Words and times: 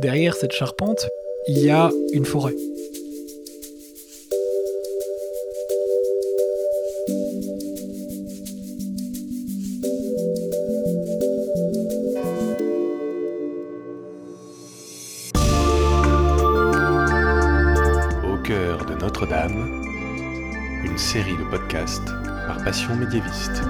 Derrière 0.00 0.34
cette 0.34 0.52
charpente, 0.52 1.06
il 1.46 1.58
y 1.58 1.68
a 1.68 1.90
une 2.14 2.24
forêt. 2.24 2.54
Au 18.24 18.38
cœur 18.42 18.86
de 18.86 18.94
Notre-Dame, 19.02 19.82
une 20.82 20.96
série 20.96 21.36
de 21.36 21.44
podcasts 21.50 22.08
par 22.46 22.64
Passion 22.64 22.96
médiéviste. 22.96 23.62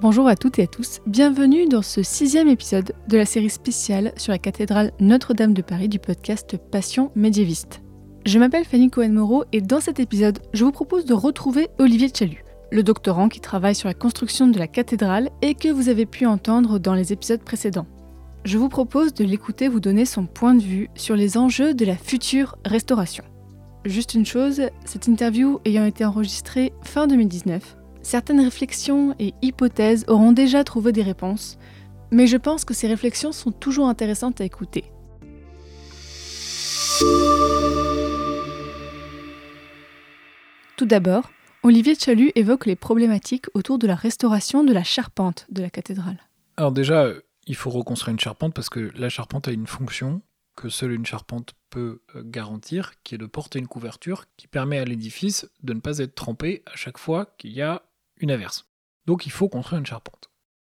Bonjour 0.00 0.28
à 0.28 0.34
toutes 0.34 0.58
et 0.58 0.62
à 0.62 0.66
tous, 0.66 1.00
bienvenue 1.06 1.66
dans 1.66 1.82
ce 1.82 2.02
sixième 2.02 2.48
épisode 2.48 2.94
de 3.08 3.18
la 3.18 3.26
série 3.26 3.50
spéciale 3.50 4.14
sur 4.16 4.32
la 4.32 4.38
cathédrale 4.38 4.92
Notre-Dame 4.98 5.52
de 5.52 5.60
Paris 5.60 5.90
du 5.90 5.98
podcast 5.98 6.56
Passion 6.56 7.12
médiéviste. 7.14 7.82
Je 8.24 8.38
m'appelle 8.38 8.64
Fanny 8.64 8.88
Cohen-Moreau 8.88 9.44
et 9.52 9.60
dans 9.60 9.80
cet 9.80 10.00
épisode, 10.00 10.38
je 10.54 10.64
vous 10.64 10.72
propose 10.72 11.04
de 11.04 11.12
retrouver 11.12 11.68
Olivier 11.78 12.08
Chalut, 12.08 12.46
le 12.70 12.82
doctorant 12.82 13.28
qui 13.28 13.40
travaille 13.40 13.74
sur 13.74 13.88
la 13.88 13.94
construction 13.94 14.46
de 14.46 14.58
la 14.58 14.68
cathédrale 14.68 15.28
et 15.42 15.54
que 15.54 15.68
vous 15.68 15.90
avez 15.90 16.06
pu 16.06 16.24
entendre 16.24 16.78
dans 16.78 16.94
les 16.94 17.12
épisodes 17.12 17.44
précédents. 17.44 17.86
Je 18.46 18.56
vous 18.56 18.70
propose 18.70 19.12
de 19.12 19.24
l'écouter 19.24 19.68
vous 19.68 19.80
donner 19.80 20.06
son 20.06 20.24
point 20.24 20.54
de 20.54 20.62
vue 20.62 20.88
sur 20.94 21.14
les 21.14 21.36
enjeux 21.36 21.74
de 21.74 21.84
la 21.84 21.96
future 21.96 22.56
restauration. 22.64 23.24
Juste 23.84 24.14
une 24.14 24.24
chose, 24.24 24.62
cette 24.86 25.08
interview 25.08 25.60
ayant 25.66 25.84
été 25.84 26.06
enregistrée 26.06 26.72
fin 26.84 27.06
2019, 27.06 27.76
Certaines 28.02 28.40
réflexions 28.40 29.14
et 29.18 29.34
hypothèses 29.42 30.04
auront 30.08 30.32
déjà 30.32 30.64
trouvé 30.64 30.92
des 30.92 31.02
réponses, 31.02 31.58
mais 32.10 32.26
je 32.26 32.36
pense 32.36 32.64
que 32.64 32.74
ces 32.74 32.88
réflexions 32.88 33.32
sont 33.32 33.52
toujours 33.52 33.88
intéressantes 33.88 34.40
à 34.40 34.44
écouter. 34.44 34.84
Tout 40.76 40.86
d'abord, 40.86 41.30
Olivier 41.62 41.94
Chalut 41.94 42.32
évoque 42.34 42.64
les 42.64 42.76
problématiques 42.76 43.46
autour 43.54 43.78
de 43.78 43.86
la 43.86 43.94
restauration 43.94 44.64
de 44.64 44.72
la 44.72 44.82
charpente 44.82 45.46
de 45.50 45.60
la 45.60 45.68
cathédrale. 45.68 46.18
Alors 46.56 46.72
déjà, 46.72 47.12
il 47.46 47.54
faut 47.54 47.70
reconstruire 47.70 48.12
une 48.12 48.20
charpente 48.20 48.54
parce 48.54 48.70
que 48.70 48.90
la 48.94 49.10
charpente 49.10 49.48
a 49.48 49.52
une 49.52 49.66
fonction 49.66 50.22
que 50.56 50.68
seule 50.68 50.92
une 50.92 51.06
charpente 51.06 51.54
peut 51.70 52.02
euh, 52.14 52.22
garantir, 52.24 52.92
qui 53.02 53.14
est 53.14 53.18
de 53.18 53.26
porter 53.26 53.58
une 53.58 53.66
couverture 53.66 54.24
qui 54.36 54.46
permet 54.46 54.78
à 54.78 54.84
l'édifice 54.84 55.48
de 55.62 55.72
ne 55.72 55.80
pas 55.80 55.98
être 55.98 56.14
trempé 56.14 56.62
à 56.66 56.76
chaque 56.76 56.98
fois 56.98 57.34
qu'il 57.38 57.52
y 57.52 57.62
a 57.62 57.82
une 58.20 58.30
averse. 58.30 58.70
Donc 59.06 59.26
il 59.26 59.32
faut 59.32 59.48
construire 59.48 59.80
une 59.80 59.86
charpente. 59.86 60.30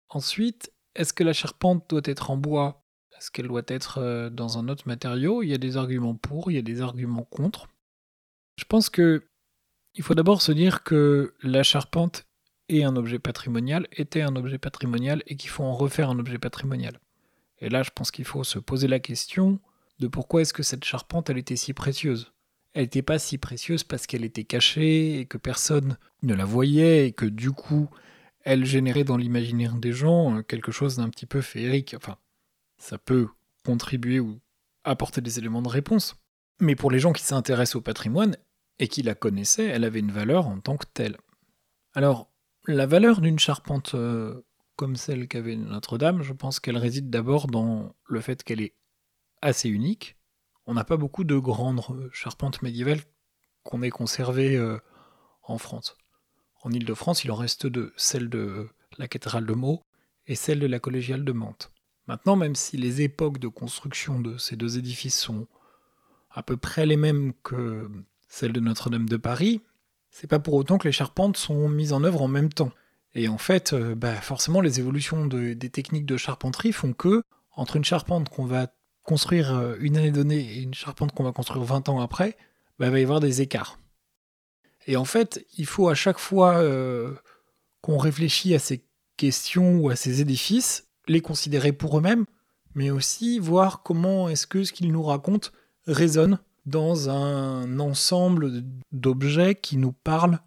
Ensuite, 0.09 0.73
est-ce 0.95 1.13
que 1.13 1.25
la 1.25 1.33
charpente 1.33 1.89
doit 1.91 2.03
être 2.05 2.31
en 2.31 2.37
bois? 2.37 2.85
Est-ce 3.17 3.31
qu'elle 3.31 3.49
doit 3.49 3.63
être 3.67 3.99
euh, 3.99 4.31
dans 4.31 4.59
un 4.59 4.69
autre 4.69 4.87
matériau? 4.87 5.43
Il 5.43 5.49
y 5.49 5.55
a 5.55 5.59
des 5.59 5.77
arguments 5.77 6.15
pour, 6.15 6.51
il 6.51 6.55
y 6.55 6.59
a 6.59 6.63
des 6.63 6.81
arguments 6.81 7.25
contre. 7.25 7.67
Je 8.57 8.65
pense 8.65 8.91
que 8.91 9.29
il 9.95 10.05
faut 10.05 10.15
d'abord 10.15 10.43
se 10.43 10.53
dire 10.53 10.85
que 10.85 11.35
la 11.43 11.63
charpente 11.63 12.27
est 12.69 12.85
un 12.85 12.95
objet 12.97 13.19
patrimonial, 13.19 13.89
était 13.93 14.23
un 14.23 14.37
objet 14.37 14.59
patrimonial 14.59 15.23
et 15.27 15.37
qu'il 15.37 15.51
faut 15.51 15.65
en 15.65 15.75
refaire 15.75 16.11
un 16.11 16.19
objet 16.19 16.39
patrimonial. 16.39 17.01
Et 17.61 17.69
là, 17.69 17.83
je 17.83 17.91
pense 17.91 18.11
qu'il 18.11 18.25
faut 18.25 18.45
se 18.45 18.59
poser 18.59 18.87
la 18.87 19.01
question 19.01 19.61
de 19.99 20.07
pourquoi 20.07 20.43
est-ce 20.43 20.53
que 20.53 20.63
cette 20.63 20.85
charpente 20.85 21.31
elle 21.31 21.39
était 21.39 21.57
si 21.57 21.73
précieuse? 21.73 22.33
Elle 22.79 22.85
n'était 22.85 23.03
pas 23.03 23.19
si 23.19 23.39
précieuse 23.39 23.83
parce 23.83 24.07
qu'elle 24.07 24.25
était 24.25 24.45
cachée 24.45 25.19
et 25.19 25.27
que 25.27 25.37
personne 25.37 25.99
ne 26.23 26.33
la 26.33 26.45
voyait 26.45 27.09
et 27.09 27.13
que 27.13 27.27
du 27.27 27.51
coup, 27.51 27.91
elle 28.45 28.65
générait 28.65 29.03
dans 29.03 29.17
l'imaginaire 29.17 29.75
des 29.75 29.91
gens 29.91 30.37
euh, 30.37 30.43
quelque 30.43 30.71
chose 30.71 30.95
d'un 30.95 31.09
petit 31.09 31.27
peu 31.27 31.41
féerique. 31.41 31.95
Enfin, 31.97 32.19
ça 32.77 32.97
peut 32.97 33.27
contribuer 33.67 34.21
ou 34.21 34.39
apporter 34.85 35.21
des 35.21 35.41
éléments 35.41 35.61
de 35.61 35.69
réponse. 35.69 36.15
Mais 36.61 36.77
pour 36.77 36.93
les 36.93 37.01
gens 37.01 37.13
qui 37.13 37.25
s'intéressent 37.25 37.75
au 37.75 37.81
patrimoine 37.81 38.37
et 38.79 38.87
qui 38.87 39.03
la 39.03 39.17
connaissaient, 39.17 39.67
elle 39.67 39.83
avait 39.83 39.99
une 39.99 40.13
valeur 40.13 40.47
en 40.47 40.61
tant 40.61 40.77
que 40.77 40.87
telle. 40.95 41.17
Alors, 41.95 42.31
la 42.69 42.87
valeur 42.87 43.21
d'une 43.21 43.41
charpente 43.41 43.97
euh, 43.97 44.47
comme 44.77 44.95
celle 44.95 45.27
qu'avait 45.27 45.57
Notre-Dame, 45.57 46.23
je 46.23 46.33
pense 46.33 46.61
qu'elle 46.61 46.79
réside 46.79 47.11
d'abord 47.11 47.49
dans 47.49 47.97
le 48.07 48.21
fait 48.21 48.45
qu'elle 48.45 48.61
est 48.61 48.77
assez 49.43 49.69
unique, 49.69 50.17
on 50.69 50.75
n'a 50.75 50.85
pas 50.85 50.99
beaucoup 50.99 51.25
de 51.25 51.39
grandes 51.39 51.81
charpentes 52.13 52.61
médiévales 52.61 53.01
qu'on 53.65 53.83
ait 53.83 53.91
conservées 53.91 54.55
euh, 54.55 54.79
en 55.43 55.57
France. 55.57 55.97
En 56.63 56.71
Ile-de-France, 56.71 57.25
il 57.25 57.33
en 57.33 57.37
reste 57.37 57.67
deux, 57.67 57.95
celle 57.97 58.29
de 58.29 58.69
la 58.99 59.09
cathédrale 59.09 59.47
de 59.47 59.55
Meaux 59.55 59.83
et 60.27 60.35
celle 60.35 60.61
de 60.61 60.67
la 60.67 60.79
collégiale 60.79 61.25
de 61.25 61.33
Mantes. 61.33 61.73
Maintenant, 62.07 62.37
même 62.37 62.55
si 62.55 62.77
les 62.77 63.01
époques 63.01 63.39
de 63.39 63.49
construction 63.49 64.21
de 64.21 64.37
ces 64.37 64.57
deux 64.57 64.77
édifices 64.77 65.19
sont 65.19 65.47
à 66.31 66.43
peu 66.43 66.59
près 66.59 66.85
les 66.85 66.99
mêmes 66.99 67.33
que 67.43 67.91
celles 68.29 68.53
de 68.53 68.61
Notre-Dame 68.61 69.09
de 69.09 69.17
Paris, 69.17 69.63
c'est 70.11 70.27
pas 70.27 70.39
pour 70.39 70.53
autant 70.53 70.77
que 70.77 70.87
les 70.87 70.93
charpentes 70.93 71.39
sont 71.39 71.71
mises 71.71 71.95
en 71.95 72.05
œuvre 72.05 72.21
en 72.21 72.29
même 72.29 72.53
temps. 72.53 72.73
Et 73.15 73.29
en 73.29 73.39
fait, 73.39 73.73
euh, 73.73 73.95
bah, 73.95 74.17
forcément, 74.17 74.61
les 74.61 74.81
évolutions 74.81 75.27
des 75.27 75.71
techniques 75.71 76.05
de 76.05 76.19
charpenterie 76.19 76.73
font 76.73 76.93
que, 76.93 77.23
entre 77.53 77.77
une 77.77 77.85
charpente 77.85 78.29
qu'on 78.29 78.45
va 78.45 78.67
construire 79.09 79.55
euh, 79.55 79.75
une 79.81 79.97
année 79.97 80.11
donnée 80.11 80.39
et 80.39 80.61
une 80.61 80.75
charpente 80.75 81.13
qu'on 81.13 81.25
va 81.25 81.33
construire 81.33 81.65
20 81.65 81.89
ans 81.89 82.01
après, 82.03 82.37
bah, 82.79 82.89
il 82.89 82.93
va 82.93 83.01
y 83.01 83.03
avoir 83.03 83.21
des 83.21 83.41
écarts. 83.41 83.79
Et 84.87 84.99
en 84.99 85.07
fait, 85.07 85.47
il 85.57 85.65
faut 85.65 85.89
à 85.89 85.95
chaque 85.95 86.19
fois 86.19 86.59
euh, 86.59 87.15
qu'on 87.81 87.97
réfléchit 87.97 88.55
à 88.55 88.59
ces 88.59 88.85
questions 89.17 89.79
ou 89.79 89.89
à 89.89 89.97
ces 89.97 90.21
édifices, 90.21 90.89
les 91.07 91.23
considérer 91.23 91.73
pour 91.73 91.97
eux-mêmes, 91.97 92.27
mais 92.75 92.91
aussi 92.91 93.39
voir 93.39 93.83
comment 93.83 94.29
est-ce 94.29 94.47
que 94.47 94.63
ce 94.63 94.75
qu'ils 94.75 94.93
nous 94.93 95.03
racontent 95.03 95.49
résonne 95.87 96.39
dans 96.67 97.09
un 97.09 97.81
ensemble 97.81 98.63
d'objets 98.93 99.55
qui 99.55 99.79
nous 99.79 99.93
parlent 99.93 100.39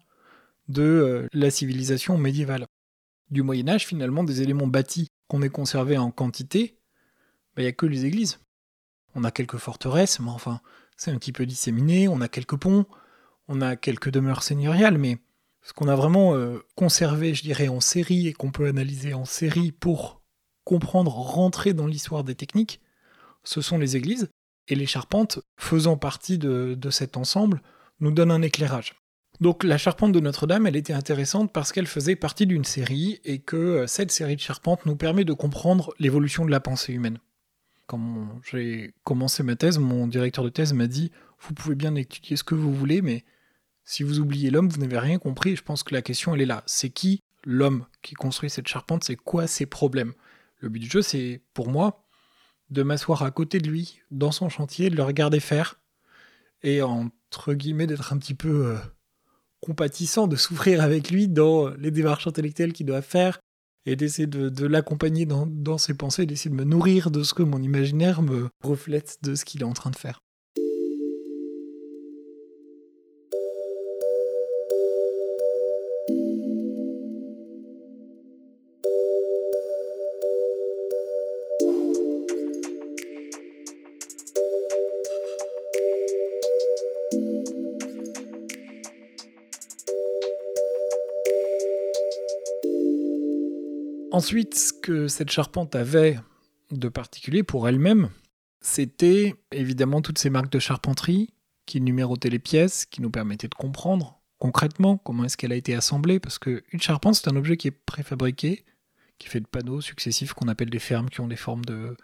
de 0.68 0.82
euh, 0.82 1.26
la 1.32 1.50
civilisation 1.50 2.16
médiévale. 2.16 2.68
Du 3.32 3.42
Moyen 3.42 3.68
Âge, 3.70 3.88
finalement, 3.88 4.22
des 4.22 4.40
éléments 4.40 4.68
bâtis 4.68 5.08
qu'on 5.26 5.42
ait 5.42 5.48
conservés 5.48 5.98
en 5.98 6.12
quantité, 6.12 6.78
bah, 7.56 7.62
il 7.62 7.64
n'y 7.64 7.68
a 7.68 7.72
que 7.72 7.86
les 7.86 8.04
églises. 8.04 8.38
On 9.14 9.24
a 9.24 9.30
quelques 9.30 9.58
forteresses, 9.58 10.20
mais 10.20 10.30
enfin, 10.30 10.60
c'est 10.96 11.10
un 11.10 11.18
petit 11.18 11.32
peu 11.32 11.46
disséminé. 11.46 12.08
On 12.08 12.20
a 12.20 12.28
quelques 12.28 12.56
ponts, 12.56 12.86
on 13.48 13.60
a 13.60 13.76
quelques 13.76 14.10
demeures 14.10 14.42
seigneuriales, 14.42 14.98
mais 14.98 15.18
ce 15.62 15.72
qu'on 15.72 15.88
a 15.88 15.96
vraiment 15.96 16.34
euh, 16.34 16.58
conservé, 16.74 17.34
je 17.34 17.42
dirais, 17.42 17.68
en 17.68 17.80
série 17.80 18.28
et 18.28 18.32
qu'on 18.32 18.50
peut 18.50 18.66
analyser 18.66 19.14
en 19.14 19.24
série 19.24 19.72
pour 19.72 20.22
comprendre, 20.64 21.12
rentrer 21.12 21.72
dans 21.72 21.86
l'histoire 21.86 22.24
des 22.24 22.34
techniques, 22.34 22.80
ce 23.44 23.60
sont 23.60 23.78
les 23.78 23.96
églises. 23.96 24.28
Et 24.68 24.74
les 24.74 24.86
charpentes, 24.86 25.40
faisant 25.56 25.96
partie 25.96 26.38
de, 26.38 26.78
cet 26.90 27.16
ensemble, 27.16 27.62
nous 28.00 28.12
donnent 28.12 28.30
un 28.30 28.42
éclairage. 28.42 28.94
Donc 29.40 29.64
la 29.64 29.78
charpente 29.78 30.12
de 30.12 30.20
Notre-Dame, 30.20 30.66
elle 30.66 30.76
était 30.76 30.92
intéressante 30.92 31.52
parce 31.52 31.72
qu'elle 31.72 31.86
faisait 31.86 32.14
partie 32.14 32.46
d'une 32.46 32.64
série 32.64 33.20
et 33.24 33.40
que 33.40 33.56
euh, 33.56 33.86
cette 33.86 34.12
série 34.12 34.36
de 34.36 34.40
charpentes 34.40 34.86
nous 34.86 34.94
permet 34.94 35.24
de 35.24 35.32
comprendre 35.32 35.94
l'évolution 35.98 36.44
de 36.44 36.50
la 36.50 36.60
pensée 36.60 36.92
humaine 36.92 37.18
quand 37.86 38.40
j'ai 38.50 38.94
commencé 39.04 39.42
ma 39.42 39.56
thèse, 39.56 39.78
mon 39.78 40.06
directeur 40.06 40.44
de 40.44 40.50
thèse 40.50 40.72
m'a 40.72 40.86
dit 40.86 41.10
Vous 41.40 41.54
pouvez 41.54 41.74
bien 41.74 41.94
étudier 41.94 42.36
ce 42.36 42.44
que 42.44 42.54
vous 42.54 42.72
voulez, 42.72 43.02
mais 43.02 43.24
si 43.84 44.02
vous 44.02 44.20
oubliez 44.20 44.50
l'homme, 44.50 44.68
vous 44.68 44.80
n'avez 44.80 44.98
rien 44.98 45.18
compris. 45.18 45.56
Je 45.56 45.62
pense 45.62 45.82
que 45.82 45.94
la 45.94 46.02
question, 46.02 46.34
elle 46.34 46.40
est 46.40 46.46
là. 46.46 46.62
C'est 46.66 46.90
qui 46.90 47.22
l'homme 47.44 47.86
qui 48.02 48.14
construit 48.14 48.50
cette 48.50 48.68
charpente? 48.68 49.04
C'est 49.04 49.16
quoi 49.16 49.46
ses 49.46 49.66
problèmes? 49.66 50.14
Le 50.58 50.68
but 50.68 50.78
du 50.78 50.88
jeu, 50.88 51.02
c'est 51.02 51.42
pour 51.54 51.68
moi 51.68 52.04
de 52.70 52.82
m'asseoir 52.82 53.22
à 53.22 53.30
côté 53.30 53.58
de 53.58 53.68
lui, 53.68 54.00
dans 54.10 54.32
son 54.32 54.48
chantier, 54.48 54.88
de 54.88 54.96
le 54.96 55.02
regarder 55.02 55.40
faire, 55.40 55.78
et 56.62 56.80
entre 56.80 57.52
guillemets 57.52 57.86
d'être 57.86 58.12
un 58.12 58.18
petit 58.18 58.34
peu 58.34 58.66
euh, 58.66 58.78
compatissant, 59.60 60.26
de 60.26 60.36
souffrir 60.36 60.80
avec 60.82 61.10
lui 61.10 61.28
dans 61.28 61.68
les 61.68 61.90
démarches 61.90 62.26
intellectuelles 62.26 62.72
qu'il 62.72 62.86
doit 62.86 63.02
faire, 63.02 63.40
et 63.86 63.96
d'essayer 63.96 64.26
de, 64.26 64.66
l'accompagner 64.66 65.26
dans, 65.26 65.78
ses 65.78 65.94
pensées, 65.94 66.26
d'essayer 66.26 66.50
de 66.50 66.56
me 66.56 66.64
nourrir 66.64 67.10
de 67.10 67.22
ce 67.22 67.34
que 67.34 67.42
mon 67.42 67.60
imaginaire 67.62 68.22
me 68.22 68.48
reflète 68.62 69.18
de 69.22 69.34
ce 69.34 69.44
qu'il 69.44 69.62
est 69.62 69.66
en 69.66 69.72
train 69.72 69.90
de 69.90 69.96
faire. 69.96 70.20
Ensuite, 94.12 94.54
ce 94.54 94.74
que 94.74 95.08
cette 95.08 95.30
charpente 95.30 95.74
avait 95.74 96.18
de 96.70 96.88
particulier 96.90 97.42
pour 97.42 97.66
elle-même, 97.66 98.10
c'était 98.60 99.34
évidemment 99.52 100.02
toutes 100.02 100.18
ces 100.18 100.28
marques 100.28 100.52
de 100.52 100.58
charpenterie, 100.58 101.30
qui 101.64 101.80
numérotait 101.80 102.28
les 102.28 102.38
pièces, 102.38 102.84
qui 102.84 103.00
nous 103.00 103.10
permettait 103.10 103.48
de 103.48 103.54
comprendre 103.54 104.20
concrètement 104.38 104.98
comment 104.98 105.24
est-ce 105.24 105.38
qu'elle 105.38 105.52
a 105.52 105.56
été 105.56 105.74
assemblée, 105.74 106.20
parce 106.20 106.38
qu'une 106.38 106.80
charpente, 106.80 107.14
c'est 107.14 107.28
un 107.28 107.36
objet 107.36 107.56
qui 107.56 107.68
est 107.68 107.70
préfabriqué, 107.86 108.66
qui 109.16 109.28
fait 109.28 109.40
de 109.40 109.46
panneaux 109.46 109.80
successifs 109.80 110.34
qu'on 110.34 110.48
appelle 110.48 110.68
des 110.68 110.78
fermes, 110.78 111.08
qui 111.08 111.22
ont 111.22 111.28
des 111.28 111.36
formes 111.36 111.64
de, 111.64 111.96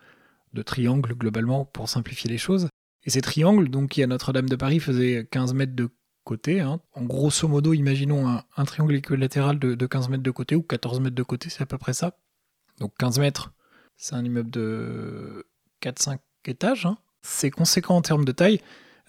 de 0.54 0.62
triangles 0.62 1.14
globalement, 1.14 1.66
pour 1.66 1.90
simplifier 1.90 2.30
les 2.30 2.38
choses. 2.38 2.68
Et 3.04 3.10
ces 3.10 3.20
triangles, 3.20 3.68
donc 3.68 3.90
qui 3.90 4.02
à 4.02 4.06
Notre-Dame 4.06 4.48
de 4.48 4.56
Paris 4.56 4.80
faisaient 4.80 5.28
15 5.30 5.52
mètres 5.52 5.76
de 5.76 5.90
hein. 6.60 6.80
en 6.94 7.04
grosso 7.04 7.48
modo, 7.48 7.72
imaginons 7.72 8.26
un, 8.56 8.64
triangle 8.64 8.96
équilatéral 8.96 9.58
de, 9.58 9.74
de 9.74 9.86
15 9.86 10.08
mètres 10.08 10.22
de 10.22 10.30
côté, 10.30 10.54
ou 10.54 10.62
14 10.62 11.00
mètres 11.00 11.14
de 11.14 11.22
côté, 11.22 11.50
c'est 11.50 11.62
à 11.62 11.66
peu 11.66 11.78
près 11.78 11.94
ça. 11.94 12.16
Donc 12.78 12.92
15 12.98 13.18
mètres, 13.18 13.52
c'est 13.96 14.14
un 14.14 14.24
immeuble 14.24 14.50
de 14.50 15.46
4-5 15.82 16.18
étages, 16.44 16.86
hein. 16.86 16.98
c'est 17.22 17.50
conséquent 17.50 17.96
en 17.96 18.02
termes 18.02 18.24
de 18.24 18.32
taille, 18.32 18.60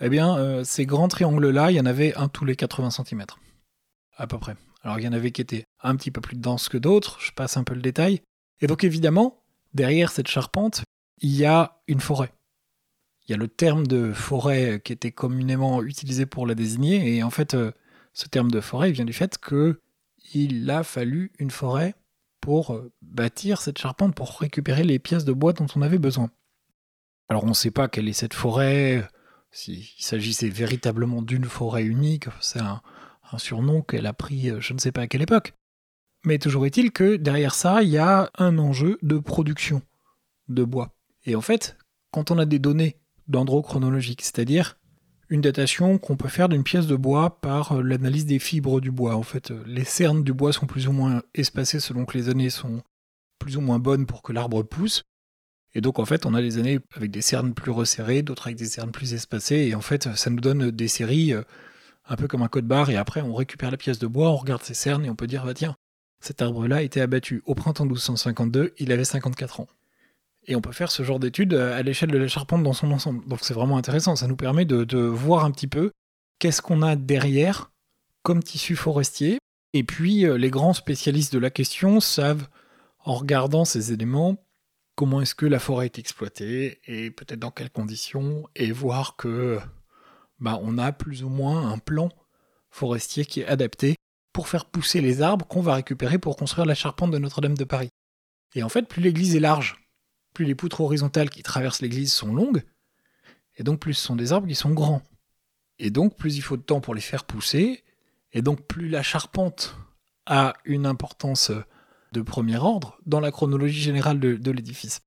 eh 0.02 0.10
bien, 0.10 0.38
euh, 0.38 0.64
ces 0.64 0.86
grands 0.86 1.08
triangles-là, 1.08 1.72
il 1.72 1.78
y 1.78 1.80
en 1.80 1.86
avait 1.86 2.16
un 2.16 2.28
tous 2.28 2.46
les 2.46 2.56
80 2.56 2.92
cm, 2.92 3.26
à 4.18 4.28
peu 4.28 4.38
près. 4.38 4.56
Alors, 4.84 5.00
il 5.00 5.04
y 5.04 5.08
en 5.08 5.14
avait 5.14 5.32
qui 5.32 5.42
étaient 5.42 5.66
un 5.82 5.96
petit 5.96 6.12
peu 6.12 6.22
plus 6.22 6.38
denses 6.38 6.70
que 6.70 6.78
d'autres, 6.78 7.20
je 7.20 7.32
passe 7.32 7.58
un 7.58 7.64
peu 7.64 7.74
le 7.74 7.82
détail. 7.82 8.22
Et 8.62 8.68
donc, 8.68 8.84
évidemment, 8.84 9.44
derrière 9.74 10.12
cette 10.12 10.28
charpente, 10.28 10.84
il 11.22 11.36
y 11.36 11.46
a 11.46 11.82
une 11.88 12.00
forêt. 12.00 12.32
Il 13.30 13.34
y 13.34 13.36
a 13.36 13.38
le 13.38 13.48
terme 13.48 13.86
de 13.86 14.12
forêt 14.12 14.82
qui 14.84 14.92
était 14.92 15.12
communément 15.12 15.84
utilisé 15.84 16.26
pour 16.26 16.48
la 16.48 16.56
désigner, 16.56 17.16
et 17.16 17.22
en 17.22 17.30
fait, 17.30 17.54
euh, 17.54 17.72
ce 18.12 18.28
terme 18.28 18.50
de 18.50 18.60
forêt 18.60 18.92
vient 18.92 19.06
du 19.06 19.14
fait 19.14 19.38
que 19.38 19.80
il 20.34 20.68
a 20.72 20.82
fallu 20.82 21.32
une 21.38 21.52
forêt 21.52 21.94
pour 22.42 22.74
euh, 22.74 22.92
bâtir 23.04 23.62
cette 23.62 23.78
charpente, 23.78 24.16
pour 24.16 24.40
récupérer 24.40 24.84
les 24.84 24.98
pièces 24.98 25.26
de 25.26 25.32
bois 25.32 25.54
dont 25.54 25.68
on 25.76 25.84
avait 25.84 26.00
besoin. 26.00 26.32
Alors 27.30 27.44
on 27.44 27.50
ne 27.50 27.54
sait 27.54 27.70
pas 27.70 27.88
quelle 27.88 28.10
est 28.10 28.14
cette 28.14 28.34
forêt, 28.34 29.08
s'il 29.52 29.86
s'agissait 30.00 30.50
véritablement 30.50 31.22
d'une 31.22 31.46
forêt 31.46 31.84
unique, 31.84 32.26
c'est 32.42 32.60
un, 32.60 32.82
surnom 33.38 33.84
qu'elle 33.84 34.08
a 34.08 34.14
pris 34.14 34.50
euh, 34.50 34.60
je 34.60 34.74
ne 34.74 34.80
sais 34.80 34.92
pas 34.92 35.02
à 35.02 35.08
quelle 35.08 35.22
époque. 35.22 35.54
Mais 36.26 36.40
toujours 36.40 36.66
est-il 36.66 36.92
que 36.92 37.16
derrière 37.16 37.54
ça, 37.54 37.84
il 37.84 37.90
y 37.90 38.00
a 38.00 38.32
un 38.40 38.58
enjeu 38.58 38.98
de 39.04 39.20
production 39.20 39.84
de 40.48 40.64
bois. 40.64 40.96
Et 41.26 41.36
en 41.36 41.42
fait, 41.42 41.78
quand 42.10 42.32
on 42.32 42.40
a 42.40 42.46
des 42.46 42.58
données 42.58 42.96
dendrochronologiques, 43.30 44.22
c'est-à-dire 44.22 44.78
une 45.30 45.42
datation 45.42 45.98
qu'on 45.98 46.18
peut 46.18 46.28
faire 46.28 46.50
d'une 46.50 46.64
pièce 46.64 46.88
de 46.88 46.96
bois 46.96 47.40
par 47.40 47.74
euh, 47.74 47.84
l'analyse 47.84 48.26
des 48.26 48.40
fibres 48.40 48.82
du 48.82 48.92
bois. 48.92 49.16
En 49.16 49.24
fait, 49.24 49.52
euh, 49.52 49.64
les 49.68 49.84
cernes 49.84 50.24
du 50.24 50.34
bois 50.34 50.52
sont 50.52 50.66
plus 50.66 50.88
ou 50.88 50.92
moins 50.92 51.22
espacées 51.36 51.80
selon 51.80 52.06
que 52.06 52.18
les 52.18 52.30
années 52.30 52.50
sont 52.50 52.82
plus 53.38 53.56
ou 53.56 53.62
moins 53.62 53.80
bonnes 53.80 54.06
pour 54.06 54.24
que 54.24 54.34
l'arbre 54.34 54.64
pousse. 54.64 55.04
Et 55.76 55.82
donc 55.82 56.00
en 56.00 56.06
fait, 56.06 56.26
on 56.26 56.34
a 56.34 56.42
des 56.42 56.58
années 56.58 56.80
avec 56.96 57.12
des 57.12 57.22
cernes 57.22 57.54
plus 57.54 57.72
resserrées, 57.72 58.24
d'autres 58.24 58.48
avec 58.48 58.58
des 58.58 58.66
cernes 58.66 58.92
plus 58.92 59.14
espacées, 59.14 59.68
et 59.70 59.76
en 59.76 59.82
fait, 59.82 60.16
ça 60.16 60.30
nous 60.32 60.40
donne 60.40 60.72
des 60.72 60.88
séries 60.88 61.34
euh, 61.34 61.44
un 62.08 62.16
peu 62.16 62.28
comme 62.28 62.42
un 62.42 62.48
code 62.48 62.66
barre, 62.66 62.90
et 62.90 62.98
après 62.98 63.22
on 63.22 63.36
récupère 63.36 63.70
la 63.70 63.78
pièce 63.78 64.00
de 64.00 64.08
bois, 64.08 64.32
on 64.32 64.36
regarde 64.36 64.64
ces 64.64 64.74
cernes, 64.74 65.06
et 65.06 65.12
on 65.12 65.16
peut 65.16 65.28
dire, 65.28 65.46
bah 65.46 65.54
tiens, 65.54 65.76
cet 66.22 66.42
arbre-là 66.42 66.82
été 66.82 67.02
abattu 67.02 67.44
au 67.46 67.54
printemps 67.54 67.86
1252, 67.86 68.74
il 68.80 68.92
avait 68.92 69.06
54 69.06 69.60
ans. 69.60 69.68
Et 70.50 70.56
on 70.56 70.62
peut 70.62 70.72
faire 70.72 70.92
ce 70.92 71.04
genre 71.04 71.20
d'études 71.20 71.54
euh, 71.54 71.78
à 71.78 71.84
l'échelle 71.84 72.10
de 72.10 72.18
la 72.18 72.28
charpente 72.28 72.64
dans 72.64 72.74
son 72.74 72.92
ensemble. 72.92 73.26
Donc 73.28 73.40
c'est 73.44 73.54
vraiment 73.54 73.78
intéressant, 73.78 74.16
ça 74.16 74.28
nous 74.28 74.36
permet 74.36 74.66
de, 74.66 74.84
de 74.84 74.98
voir 74.98 75.46
un 75.46 75.52
petit 75.52 75.68
peu 75.68 75.92
qu'est-ce 76.40 76.62
qu'on 76.62 76.82
a 76.82 76.96
derrière 76.96 77.72
comme 78.24 78.42
tissu 78.42 78.76
forestier. 78.76 79.38
Et 79.74 79.84
puis 79.84 80.26
euh, 80.26 80.38
les 80.38 80.50
grands 80.50 80.74
spécialistes 80.74 81.32
de 81.32 81.40
la 81.40 81.52
question 81.52 82.00
savent, 82.00 82.48
en 83.06 83.14
regardant 83.14 83.64
ces 83.64 83.94
éléments, 83.94 84.38
comment 84.96 85.22
est-ce 85.22 85.36
que 85.36 85.46
la 85.46 85.60
forêt 85.60 85.86
est 85.86 86.00
exploitée 86.00 86.82
et 86.86 87.12
peut-être 87.12 87.40
dans 87.40 87.52
quelles 87.52 87.70
conditions 87.70 88.50
et 88.56 88.72
voir 88.72 89.16
que 89.16 89.60
bah, 90.40 90.60
on 90.64 90.78
a 90.80 90.92
plus 90.92 91.24
ou 91.24 91.30
moins 91.30 91.72
un 91.72 91.78
plan 91.78 92.10
forestier 92.72 93.24
qui 93.24 93.42
est 93.42 93.48
adapté 93.48 93.96
pour 94.34 94.48
faire 94.48 94.66
pousser 94.66 95.00
les 95.00 95.22
arbres 95.22 95.46
qu'on 95.46 95.62
va 95.62 95.76
récupérer 95.76 96.18
pour 96.18 96.36
construire 96.36 96.66
la 96.66 96.76
charpente 96.76 97.12
de 97.12 97.20
Notre-Dame 97.20 97.58
de 97.58 97.64
Paris. 97.64 97.90
Et 98.56 98.64
en 98.64 98.70
fait, 98.70 98.88
plus 98.88 99.02
l'église 99.02 99.36
est 99.36 99.40
large, 99.40 99.80
plus 100.40 100.46
les 100.46 100.56
poutres 100.56 100.80
horizontales 100.80 101.30
qui 101.30 101.44
traversent 101.44 101.82
l'église 101.82 102.14
sont 102.14 102.34
longues, 102.34 102.64
et 103.58 103.64
donc 103.64 103.82
plus 103.82 103.94
ce 103.94 104.06
sont 104.06 104.16
des 104.16 104.32
arbres 104.32 104.48
qui 104.48 104.56
sont 104.56 104.72
grands. 104.72 105.02
Et 105.78 105.90
donc 105.90 106.16
plus 106.16 106.38
il 106.38 106.42
faut 106.42 106.56
de 106.56 106.62
temps 106.62 106.80
pour 106.80 106.96
les 106.96 107.02
faire 107.02 107.26
pousser, 107.26 107.84
et 108.32 108.42
donc 108.42 108.66
plus 108.66 108.88
la 108.88 109.04
charpente 109.04 109.76
a 110.28 110.54
une 110.64 110.86
importance 110.86 111.52
de 112.14 112.22
premier 112.22 112.56
ordre 112.56 113.02
dans 113.06 113.20
la 113.20 113.32
chronologie 113.32 113.82
générale 113.82 114.18
de, 114.18 114.52
l'édifice. 114.52 115.02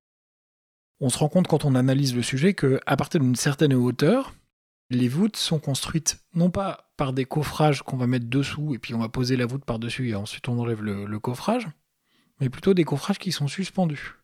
On 1.00 1.08
se 1.08 1.16
rend 1.16 1.30
compte 1.30 1.46
quand 1.46 1.64
on 1.64 1.74
analyse 1.76 2.14
le 2.14 2.22
sujet 2.22 2.52
qu'à 2.52 2.96
partir 2.98 3.18
d'une 3.18 3.34
certaine 3.34 3.72
hauteur, 3.72 4.34
les 4.90 5.08
voûtes 5.08 5.38
sont 5.38 5.60
construites 5.60 6.22
non 6.34 6.50
pas 6.50 6.92
par 6.98 7.14
des 7.14 7.24
coffrages 7.24 7.80
qu'on 7.80 7.96
va 7.96 8.06
mettre 8.06 8.26
dessous 8.28 8.74
et 8.74 8.78
puis 8.78 8.92
on 8.92 8.98
va 8.98 9.08
poser 9.08 9.36
la 9.36 9.46
voûte 9.46 9.64
par-dessus 9.64 10.10
et 10.10 10.14
ensuite 10.14 10.46
on 10.50 10.58
enlève 10.58 10.82
le, 10.82 11.18
coffrage, 11.20 11.68
mais 12.38 12.50
plutôt 12.50 12.74
des 12.74 12.84
coffrages 12.84 13.18
qui 13.18 13.32
sont 13.32 13.48
suspendus. 13.48 14.18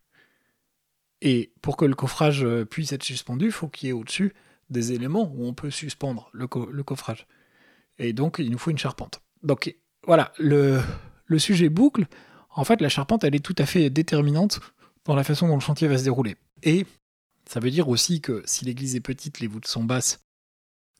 Et 1.21 1.53
pour 1.63 1.77
que 1.77 1.85
le 1.85 1.95
coffrage 1.95 2.47
puisse 2.67 2.93
être 2.93 3.03
suspendu, 3.03 3.47
il 3.47 3.53
faut 3.53 3.69
qu'il 3.69 3.89
y 3.89 3.91
ait 3.91 3.93
au-dessus 3.95 4.35
des 4.71 4.93
éléments 4.93 5.33
où 5.35 5.47
on 5.47 5.55
peut 5.55 5.71
suspendre 5.71 6.31
le, 6.33 6.47
coffrage. 6.47 7.27
Et 7.99 8.13
donc 8.13 8.37
il 8.39 8.51
nous 8.51 8.59
faut 8.59 8.71
une 8.71 8.79
charpente. 8.79 9.21
Donc 9.43 9.75
voilà, 10.07 10.33
le, 10.39 10.81
le 11.27 11.39
sujet 11.39 11.69
boucle, 11.69 12.07
en 12.51 12.65
fait, 12.65 12.81
la 12.81 12.89
charpente, 12.89 13.25
elle 13.25 13.35
est 13.35 13.45
tout 13.45 13.57
à 13.59 13.67
fait 13.67 13.91
déterminante 13.91 14.61
dans 15.05 15.15
la 15.15 15.25
façon 15.25 15.49
dont 15.49 15.55
le 15.55 15.61
chantier 15.61 15.89
va 15.89 15.99
se 15.99 16.05
dérouler. 16.05 16.37
Et 16.63 16.87
ça 17.47 17.61
veut 17.61 17.71
dire 17.71 17.89
aussi 17.89 18.21
que 18.21 18.43
si 18.45 18.65
l'église 18.65 18.95
est 18.95 19.01
petite, 19.01 19.41
les 19.41 19.47
voûtes 19.47 19.67
sont 19.67 19.85
basses, 19.85 20.21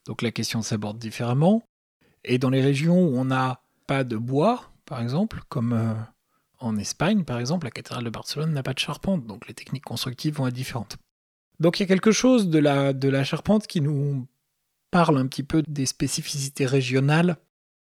donc 0.05 0.21
la 0.21 0.31
question 0.31 0.61
s'aborde 0.61 0.97
différemment. 0.97 1.63
Et 2.23 2.37
dans 2.37 2.49
les 2.49 2.61
régions 2.61 2.99
où 2.99 3.17
on 3.17 3.25
n'a 3.25 3.61
pas 3.87 4.03
de 4.03 4.17
bois, 4.17 4.71
par 4.85 5.01
exemple, 5.01 5.41
comme 5.49 5.73
euh, 5.73 5.93
en 6.59 6.77
Espagne, 6.77 7.23
par 7.23 7.39
exemple, 7.39 7.65
la 7.65 7.71
cathédrale 7.71 8.03
de 8.03 8.09
Barcelone 8.09 8.53
n'a 8.53 8.63
pas 8.63 8.73
de 8.73 8.79
charpente, 8.79 9.25
donc 9.25 9.47
les 9.47 9.53
techniques 9.53 9.85
constructives 9.85 10.35
vont 10.35 10.47
être 10.47 10.53
différentes. 10.53 10.97
Donc 11.59 11.79
il 11.79 11.83
y 11.83 11.85
a 11.85 11.87
quelque 11.87 12.11
chose 12.11 12.49
de 12.49 12.59
la, 12.59 12.93
de 12.93 13.09
la 13.09 13.23
charpente 13.23 13.67
qui 13.67 13.81
nous 13.81 14.27
parle 14.91 15.17
un 15.17 15.27
petit 15.27 15.43
peu 15.43 15.63
des 15.67 15.85
spécificités 15.85 16.65
régionales 16.65 17.37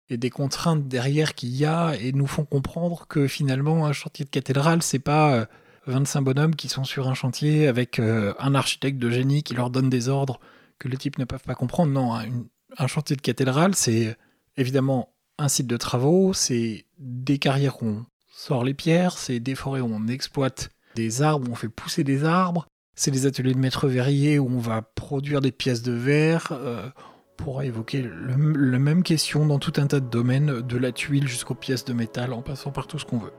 et 0.09 0.17
des 0.17 0.31
contraintes 0.31 0.87
derrière 0.87 1.35
qu'il 1.35 1.55
y 1.55 1.65
a 1.65 1.94
et 1.97 2.12
nous 2.12 2.26
font 2.26 2.44
comprendre 2.44 3.06
que 3.06 3.26
finalement 3.26 3.87
un 3.87 3.93
chantier 3.93 4.25
de 4.25 4.31
cathédrale 4.31 4.82
c'est 4.82 4.99
pas 4.99 5.49
25 5.87 6.19
euh, 6.19 6.23
bonhommes 6.23 6.56
qui 6.56 6.69
sont 6.69 6.85
sur 6.85 7.09
un 7.09 7.14
chantier 7.14 7.66
avec 7.66 7.99
euh, 7.99 8.35
un 8.38 8.54
architecte 8.54 8.99
de 8.99 9.11
génie 9.11 9.43
qui 9.43 9.54
leur 9.54 9.71
donne 9.71 9.88
des 9.88 10.09
ordres 10.09 10.40
que 10.78 10.88
les 10.88 10.97
types 10.97 11.19
ne 11.19 11.25
peuvent 11.25 11.43
pas 11.43 11.54
comprendre. 11.54 11.93
Non, 11.93 12.14
un 12.14 12.87
chantier 12.87 13.16
de 13.16 13.23
cathédrale 13.23 13.75
c'est 13.75 14.16
évidemment 14.57 15.14
un 15.38 15.49
site 15.49 15.66
de 15.66 15.76
travaux, 15.76 16.33
c'est 16.33 16.87
des 16.99 17.38
carrières 17.38 17.83
où 17.83 17.87
on 17.87 18.07
sort 18.37 18.64
les 18.64 18.75
pierres, 18.75 19.19
c'est 19.19 19.41
des 19.41 19.55
forêts 19.55 19.81
où 19.81 19.91
on 19.91 20.09
exploite 20.09 20.71
des 20.95 21.23
arbres, 21.23 21.49
où 21.49 21.53
on 21.53 21.57
fait 21.57 21.69
pousser 21.69 22.05
des 22.05 22.25
arbres, 22.25 22.67
c'est 22.95 23.11
des 23.11 23.26
ateliers 23.26 23.55
de 23.55 23.59
maître 23.59 23.88
verrier 23.88 24.38
où 24.38 24.47
on 24.47 24.59
va 24.59 24.83
produire 24.83 25.41
des 25.41 25.53
pièces 25.53 25.83
de 25.83 25.93
verre. 25.93 26.49
Euh, 26.53 26.88
pourra 27.37 27.64
évoquer 27.64 28.09
la 28.29 28.79
même 28.79 29.03
question 29.03 29.45
dans 29.45 29.59
tout 29.59 29.73
un 29.79 29.87
tas 29.88 29.99
de 29.99 30.09
domaines, 30.09 30.61
de 30.61 30.76
la 30.76 30.93
tuile 30.93 31.26
jusqu'aux 31.26 31.57
pièces 31.57 31.85
de 31.85 31.93
métal, 31.93 32.33
en 32.33 32.43
passant 32.43 32.71
par 32.71 32.87
tout 32.87 32.99
ce 32.99 33.05
qu'on 33.05 33.19
veut. 33.19 33.33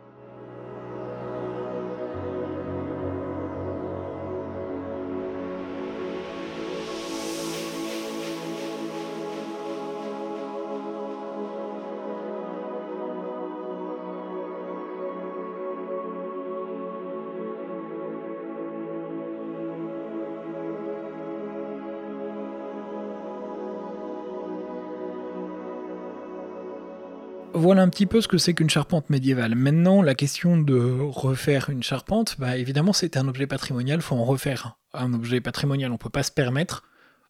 Voilà 27.55 27.81
un 27.81 27.89
petit 27.89 28.05
peu 28.05 28.19
ce 28.19 28.27
que 28.27 28.37
c'est 28.37 28.53
qu'une 28.53 28.69
charpente 28.69 29.09
médiévale. 29.09 29.55
Maintenant, 29.55 30.01
la 30.01 30.13
question 30.13 30.57
de 30.57 30.99
refaire 31.01 31.69
une 31.69 31.83
charpente, 31.83 32.35
bah 32.37 32.57
évidemment, 32.57 32.91
c'est 32.91 33.15
un 33.15 33.27
objet 33.27 33.47
patrimonial, 33.47 34.01
faut 34.01 34.15
en 34.15 34.25
refaire 34.25 34.77
un 34.93 35.13
objet 35.13 35.39
patrimonial. 35.39 35.91
On 35.91 35.97
peut 35.97 36.09
pas 36.09 36.23
se 36.23 36.31
permettre 36.31 36.83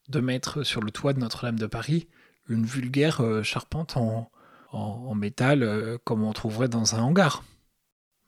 de 0.10 0.20
mettre 0.20 0.64
sur 0.64 0.82
le 0.82 0.90
toit 0.90 1.14
de 1.14 1.20
Notre-Dame 1.20 1.60
de 1.60 1.68
Paris 1.68 2.08
une 2.50 2.66
vulgaire 2.66 3.22
euh, 3.22 3.44
charpente 3.44 3.98
en, 3.98 4.32
métal 5.16 5.64
euh, 5.64 5.98
comme 6.04 6.24
on 6.24 6.34
trouverait 6.34 6.68
dans 6.68 6.96
un 6.96 7.02
hangar. 7.02 7.44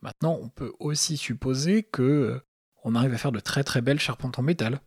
Maintenant, 0.01 0.39
on 0.42 0.50
peut 0.50 0.74
aussi 0.80 1.18
supposer 1.18 1.84
que 1.84 2.04
euh, 2.04 2.39
on 2.84 2.96
arrive 2.96 3.13
à 3.13 3.18
faire 3.18 3.32
de 3.32 3.39
très 3.39 3.63
très 3.63 3.82
belles 3.82 4.00
charpentes 4.00 4.39
en 4.39 4.44
métal. 4.44 4.80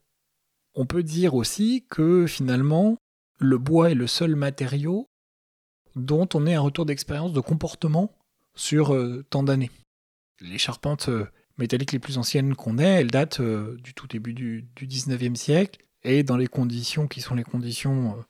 On 0.74 0.86
peut 0.86 1.02
dire 1.02 1.34
aussi 1.34 1.86
que 1.90 2.26
finalement, 2.26 2.96
le 3.38 3.58
bois 3.58 3.90
est 3.90 3.94
le 3.94 4.06
seul 4.06 4.36
matériau 4.36 5.09
dont 5.96 6.28
on 6.34 6.46
ait 6.46 6.54
un 6.54 6.60
retour 6.60 6.86
d'expérience 6.86 7.32
de 7.32 7.40
comportement 7.40 8.12
sur 8.54 8.94
euh, 8.94 9.24
tant 9.30 9.42
d'années. 9.42 9.70
Les 10.40 10.58
charpentes 10.58 11.08
euh, 11.08 11.26
métalliques 11.58 11.92
les 11.92 11.98
plus 11.98 12.18
anciennes 12.18 12.54
qu'on 12.54 12.78
ait, 12.78 13.00
elles 13.00 13.10
datent 13.10 13.40
euh, 13.40 13.76
du 13.82 13.94
tout 13.94 14.06
début 14.06 14.34
du, 14.34 14.68
du, 14.76 14.86
19e 14.86 15.34
siècle, 15.34 15.80
et 16.02 16.22
dans 16.22 16.36
les 16.36 16.46
conditions 16.46 17.08
qui 17.08 17.20
sont 17.20 17.34
les 17.34 17.44
conditions 17.44 18.24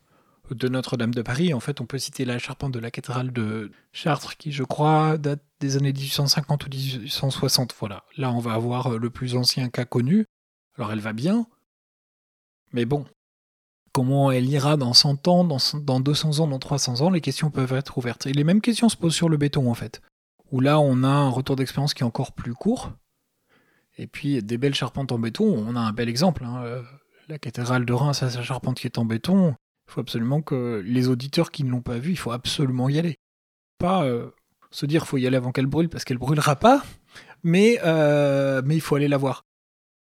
de 0.50 0.68
Notre-Dame 0.68 1.14
de 1.14 1.22
Paris. 1.22 1.54
En 1.54 1.60
fait, 1.60 1.80
on 1.80 1.86
peut 1.86 1.98
citer 1.98 2.24
la 2.24 2.40
charpente 2.40 2.72
de 2.72 2.80
la 2.80 2.90
cathédrale 2.90 3.32
de 3.32 3.70
Chartres, 3.92 4.36
qui, 4.36 4.50
je 4.50 4.64
crois, 4.64 5.18
date 5.18 5.42
des 5.60 5.76
années 5.76 5.92
1850 5.92 6.66
ou 6.66 6.68
1860. 6.68 7.76
Voilà, 7.78 8.04
là, 8.16 8.32
on 8.32 8.40
va 8.40 8.54
avoir 8.54 8.98
le 8.98 9.10
plus 9.10 9.36
ancien 9.36 9.68
cas 9.68 9.84
connu. 9.84 10.26
Alors, 10.76 10.90
elle 10.90 10.98
va 10.98 11.12
bien, 11.12 11.46
mais 12.72 12.84
bon, 12.84 13.04
comment 13.92 14.30
elle 14.30 14.48
ira 14.48 14.76
dans 14.76 14.92
100 14.92 15.28
ans, 15.28 15.44
dans, 15.44 15.58
dans 15.80 16.00
200 16.00 16.40
ans, 16.40 16.46
dans 16.46 16.58
300 16.58 17.00
ans, 17.00 17.10
les 17.10 17.20
questions 17.20 17.50
peuvent 17.50 17.72
être 17.72 17.98
ouvertes. 17.98 18.26
Et 18.26 18.32
les 18.32 18.44
mêmes 18.44 18.60
questions 18.60 18.88
se 18.88 18.96
posent 18.96 19.14
sur 19.14 19.28
le 19.28 19.36
béton, 19.36 19.70
en 19.70 19.74
fait, 19.74 20.00
où 20.50 20.60
là, 20.60 20.78
on 20.80 21.02
a 21.02 21.08
un 21.08 21.28
retour 21.28 21.56
d'expérience 21.56 21.94
qui 21.94 22.02
est 22.02 22.06
encore 22.06 22.32
plus 22.32 22.54
court. 22.54 22.92
Et 23.98 24.06
puis, 24.06 24.42
des 24.42 24.58
belles 24.58 24.74
charpentes 24.74 25.12
en 25.12 25.18
béton, 25.18 25.44
on 25.44 25.76
a 25.76 25.80
un 25.80 25.92
bel 25.92 26.08
exemple. 26.08 26.44
Hein. 26.44 26.82
La 27.28 27.38
cathédrale 27.38 27.84
de 27.84 27.92
Reims, 27.92 28.18
sa 28.18 28.42
charpente 28.42 28.78
qui 28.78 28.86
est 28.86 28.98
en 28.98 29.04
béton, 29.04 29.54
il 29.90 29.92
faut 29.92 30.00
absolument 30.00 30.40
que 30.40 30.82
les 30.86 31.08
auditeurs 31.08 31.50
qui 31.50 31.64
ne 31.64 31.70
l'ont 31.70 31.82
pas 31.82 31.98
vu, 31.98 32.12
il 32.12 32.16
faut 32.16 32.30
absolument 32.30 32.88
y 32.88 32.98
aller. 32.98 33.18
Pas 33.78 34.04
euh, 34.04 34.30
se 34.70 34.86
dire 34.86 35.06
faut 35.06 35.18
y 35.18 35.26
aller 35.26 35.36
avant 35.36 35.50
qu'elle 35.50 35.66
brûle 35.66 35.88
parce 35.88 36.04
qu'elle 36.04 36.18
brûlera 36.18 36.54
pas, 36.56 36.84
mais, 37.42 37.80
euh, 37.84 38.62
mais 38.64 38.76
il 38.76 38.80
faut 38.80 38.94
aller 38.94 39.08
la 39.08 39.16
voir. 39.16 39.44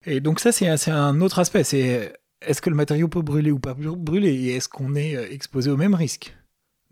Et 0.06 0.22
donc 0.22 0.40
ça 0.40 0.54
c'est 0.54 0.68
un 0.90 1.22
autre 1.22 1.40
aspect, 1.40 1.64
c'est 1.64 2.14
est-ce 2.46 2.62
que 2.62 2.70
le 2.70 2.76
matériau 2.76 3.08
peut 3.08 3.22
brûler 3.22 3.52
ou 3.52 3.60
pas 3.60 3.74
brûler 3.74 4.34
et 4.34 4.56
est-ce 4.56 4.70
qu'on 4.70 4.96
est 4.96 5.16
euh, 5.16 5.32
exposé 5.32 5.70
au 5.70 5.78
même 5.78 5.96
risque? 5.96 6.36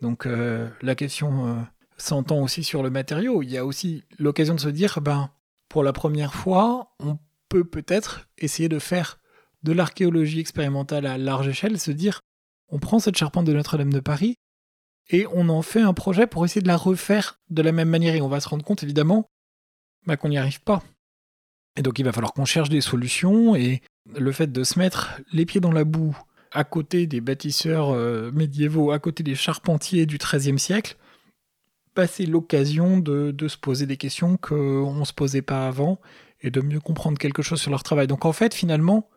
Donc 0.02 0.26
la 0.26 0.96
question 0.96 1.64
s'entend 1.98 2.42
aussi 2.42 2.64
sur 2.64 2.82
le 2.82 2.90
matériau. 2.90 3.44
Il 3.44 3.52
y 3.52 3.58
a 3.60 3.66
aussi 3.68 4.04
l'occasion 4.18 4.56
de 4.56 4.60
se 4.60 4.70
dire, 4.70 5.00
ben, 5.00 5.30
pour 5.70 5.84
la 5.84 5.94
première 5.94 6.34
fois, 6.34 6.96
on 7.00 7.20
peut 7.50 7.64
peut-être 7.64 8.28
essayer 8.40 8.68
de 8.68 8.80
faire 8.80 9.20
de 9.64 9.72
l'archéologie 9.72 10.40
expérimentale 10.40 11.06
à 11.06 11.20
large 11.20 11.48
échelle, 11.48 11.80
se 11.80 11.92
dire, 11.92 12.22
on 12.70 12.80
prend 12.80 13.00
cette 13.00 13.18
charpente 13.18 13.46
de 13.46 13.54
Notre-Dame 13.54 13.94
de 13.94 14.00
Paris 14.00 14.38
et 15.10 15.28
on 15.34 15.50
en 15.50 15.62
fait 15.62 15.82
un 15.82 15.94
projet 15.94 16.26
pour 16.26 16.46
essayer 16.46 16.62
de 16.62 16.68
la 16.68 16.78
refaire 16.78 17.40
de 17.50 17.62
la 17.62 17.72
même 17.72 17.90
manière. 17.90 18.16
Et 18.16 18.22
on 18.22 18.30
va 18.30 18.40
se 18.40 18.50
rendre 18.50 18.64
compte, 18.64 18.84
évidemment, 18.84 19.30
bah, 20.06 20.18
qu'on 20.18 20.30
n'y 20.30 20.38
arrive 20.38 20.62
pas. 20.62 20.82
Et 21.76 21.82
donc 21.82 22.00
il 22.00 22.06
va 22.06 22.12
falloir 22.12 22.34
qu'on 22.34 22.46
cherche 22.46 22.70
des 22.70 22.82
solutions. 22.82 23.56
Et 23.56 23.82
le 24.18 24.32
fait 24.32 24.52
de 24.52 24.64
se 24.64 24.80
mettre 24.80 25.22
les 25.32 25.46
pieds 25.46 25.62
dans 25.62 25.72
la 25.72 25.84
boue 25.84 26.18
à 26.52 26.64
côté 26.64 27.08
des 27.08 27.22
bâtisseurs 27.22 27.92
euh, 27.92 28.32
médiévaux, 28.32 28.92
à 28.92 29.00
côté 29.00 29.24
des 29.24 29.36
charpentiers 29.36 30.06
du 30.06 30.18
XIIIe 30.18 30.60
siècle, 30.60 30.98
bah, 31.96 32.08
c'est 32.08 32.26
l'occasion 32.26 33.00
de, 33.00 33.34
se 33.48 33.58
poser 33.58 33.86
des 33.86 33.98
questions 33.98 34.38
qu'on 34.38 34.94
ne 34.94 35.06
se 35.06 35.14
posait 35.14 35.42
pas 35.42 35.68
avant 35.68 36.00
et 36.42 36.50
de 36.50 36.62
mieux 36.62 36.80
comprendre 36.80 37.18
quelque 37.18 37.42
chose 37.42 37.62
sur 37.62 37.72
leur 37.72 37.84
travail. 37.84 38.08
Donc 38.08 38.26
en 38.26 38.34
fait, 38.34 38.54
finalement, 38.54 39.10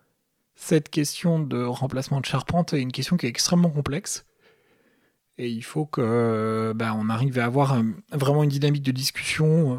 cette 0.54 0.88
question 0.88 1.40
de 1.40 1.62
remplacement 1.62 2.20
de 2.20 2.26
charpente 2.26 2.72
est 2.72 2.80
une 2.80 2.92
question 2.92 3.16
qui 3.16 3.26
est 3.26 3.28
extrêmement 3.28 3.70
complexe. 3.70 4.26
Et 5.36 5.48
il 5.48 5.64
faut 5.64 5.86
que 5.86 6.72
bah, 6.76 6.96
arrive 7.10 7.38
à 7.38 7.46
avoir 7.46 7.82
vraiment 8.12 8.44
une 8.44 8.50
dynamique 8.50 8.84
de 8.84 8.92
discussion 8.92 9.74
euh, 9.74 9.78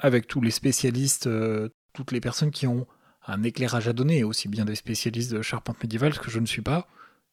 avec 0.00 0.26
tous 0.26 0.40
les 0.40 0.50
spécialistes, 0.50 1.28
euh, 1.28 1.68
toutes 2.04 2.12
les 2.12 2.20
personnes 2.20 2.50
qui 2.50 2.66
ont 2.66 2.86
un 3.26 3.42
éclairage 3.42 3.88
à 3.88 3.92
donner, 3.92 4.24
aussi 4.24 4.48
bien 4.48 4.64
des 4.64 4.74
spécialistes 4.74 5.32
de 5.32 5.42
charpente 5.42 5.82
médiévale, 5.82 6.14
ce 6.14 6.20
que 6.20 6.30
je 6.30 6.40
ne 6.40 6.46
suis 6.46 6.62
pas, 6.62 6.88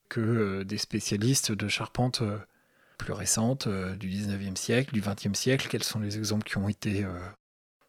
que 0.08 0.20
euh, 0.20 0.64
des 0.64 0.78
spécialistes 0.78 1.52
de 1.52 1.68
charpente 1.68 2.22
plus 2.98 3.12
récentes 3.12 3.68
du 3.68 4.08
19e 4.08 4.56
siècle, 4.56 4.92
du 4.92 5.00
20e 5.00 5.34
siècle, 5.34 5.68
quels 5.70 5.84
sont 5.84 6.00
les 6.00 6.16
exemples 6.16 6.44
qui 6.44 6.56
ont 6.56 6.68
été 6.68 7.04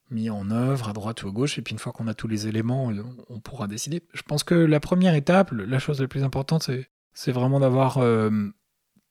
mis 0.09 0.29
en 0.29 0.51
œuvre 0.51 0.89
à 0.89 0.93
droite 0.93 1.23
ou 1.23 1.29
à 1.29 1.31
gauche, 1.31 1.57
et 1.57 1.61
puis 1.61 1.73
une 1.73 1.79
fois 1.79 1.91
qu'on 1.91 2.07
a 2.07 2.13
tous 2.13 2.27
les 2.27 2.47
éléments, 2.47 2.91
euh, 2.91 3.03
on 3.29 3.39
pourra 3.39 3.67
décider. 3.67 4.03
Je 4.13 4.21
pense 4.21 4.43
que 4.43 4.55
la 4.55 4.79
première 4.79 5.15
étape, 5.15 5.51
la 5.51 5.79
chose 5.79 6.01
la 6.01 6.07
plus 6.07 6.23
importante, 6.23 6.69
c'est 7.13 7.31
vraiment 7.31 7.59
d'avoir 7.59 7.97
euh, 7.97 8.29